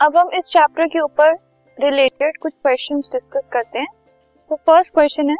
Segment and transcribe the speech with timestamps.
[0.00, 1.32] अब हम इस चैप्टर के ऊपर
[1.78, 3.86] रिलेटेड कुछ क्वेश्चंस डिस्कस करते हैं।
[4.50, 5.36] तो फ़र्स्ट क्वेश्चन है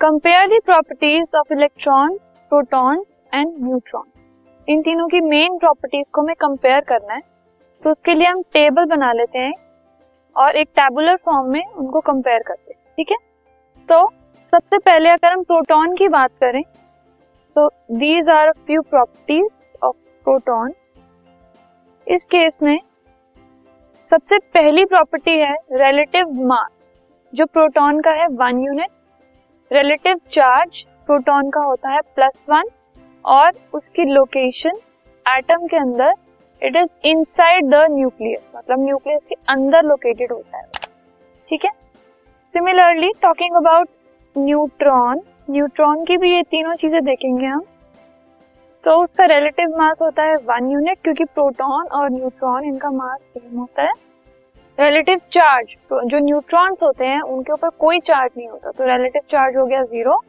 [0.00, 2.16] compare the properties of electron
[2.52, 3.02] proton
[3.34, 4.28] and neutrons
[4.68, 7.20] इन तीनों की मेन प्रॉपर्टीज़ को हमें कंपेयर करना है।
[7.82, 9.52] तो उसके लिए हम टेबल बना लेते हैं
[10.36, 13.16] और एक टेबुलर फॉर्म में उनको कंपेयर करते हैं, ठीक है?
[13.88, 14.06] तो
[14.52, 16.62] सबसे पहले अगर हम प्रोटॉन की बात करें
[17.56, 19.48] तो these are few properties
[19.82, 20.72] of proton
[22.06, 22.78] इस केस में
[24.10, 26.70] सबसे पहली प्रॉपर्टी है रिलेटिव मास
[27.32, 32.68] जो प्रोटॉन का है one unit relative charge proton का होता है प्लस वन
[33.24, 34.78] और उसकी लोकेशन
[35.26, 36.12] एटम के अंदर
[36.62, 40.64] it is inside the nucleus मतलब न्यूक्लियस के अंदर लोकेटेड होता है।
[41.48, 41.70] ठीक है?
[42.54, 43.88] Similarly talking about
[44.36, 47.62] neutron neutron की भी ये तीनों चीज़ें देखेंगे हम।
[48.84, 53.58] तो उसका रिलेटिव मास होता है वन यूनिट क्योंकि प्रोटॉन और न्यूट्रॉन इनका मास सेम
[53.58, 53.92] होता है।
[54.78, 59.56] रिलेटिव चार्ज जो न्यूट्रॉन्स होते हैं, उनके ऊपर कोई चार्ज नहीं होता। तो रिलेटिव चार्ज
[59.56, 60.20] हो गया ज़ीरो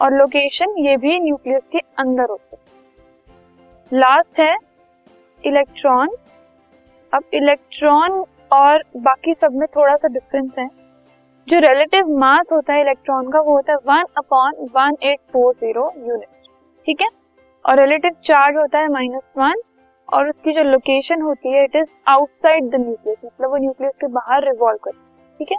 [0.00, 4.56] और लोकेशन ये भी न्यूक्लियस के अंदर होते हैं। लास्ट है
[5.44, 6.16] इलेक्ट्रॉन
[7.12, 10.68] अब इलेक्ट्रॉन और बाकी सब में थोड़ा सा डिफरेंस है।
[11.48, 15.54] जो रिलेटिव मास होता है इलेक्ट्रॉन का, वो होता है one upon one eight four
[15.54, 16.28] zero unit
[16.86, 17.08] ठीक है?
[17.64, 19.60] और रिलेटिव चार्ज होता है माइनस वन
[20.08, 24.06] और उसकी जो लोकेशन होती है it is outside the nucleus मतलब वो न्यूक्लियस के
[24.06, 25.58] बाहर रिवॉल्व करती है, ठीक है?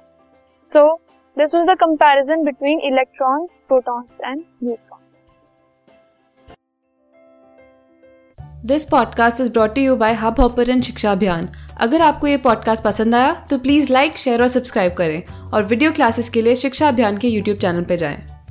[0.72, 0.94] So
[1.38, 5.02] this was the comparison between electrons protons and neutrons
[8.66, 11.50] this podcast is brought you by Hubhopper Shiksha Abhiyan
[11.82, 15.92] अगर आपको ये पॉडकास्ट पसंद आया तो प्लीज़ लाइक शेयर और सब्सक्राइब करें और वीडियो
[15.92, 18.43] क्लासेस के लिए शिक्षा अभियान के यूट्यूब चैनल पर जाएँ।